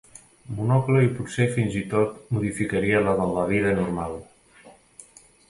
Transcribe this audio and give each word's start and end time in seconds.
Monocle 0.59 1.03
i 1.07 1.11
potser 1.17 1.47
fins 1.57 1.77
i 1.81 1.83
tot 1.91 2.17
modificaria 2.39 3.03
la 3.09 3.15
de 3.21 3.29
La 3.35 3.45
Vida 3.53 3.77
normal. 3.83 4.19